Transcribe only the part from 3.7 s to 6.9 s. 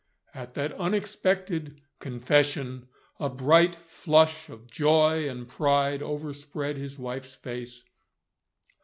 flush of joy and pride overspread